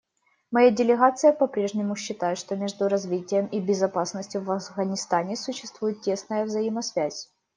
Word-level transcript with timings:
Моя 0.49 0.71
делегация 0.71 1.31
попрежнему 1.31 1.95
считает, 1.95 2.39
что 2.39 2.55
между 2.55 2.87
развитием 2.87 3.45
и 3.45 3.59
безопасностью 3.59 4.41
в 4.41 4.49
Афганистане 4.49 5.35
существует 5.35 6.01
тесная 6.01 6.43
взаимосвязь. 6.45 7.29